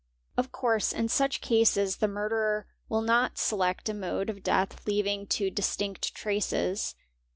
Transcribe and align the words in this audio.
Of 0.35 0.51
course 0.51 0.93
in 0.93 1.09
such 1.09 1.41
cases 1.41 1.97
the 1.97 2.07
murderer 2.07 2.65
will 2.89 3.03
not 3.03 3.37
select 3.37 3.87
a 3.87 3.93
mode 3.93 4.31
of 4.31 4.41
death 4.41 4.87
leaving 4.87 5.27
too 5.27 5.51
distinct 5.51 6.15
traces. 6.15 6.95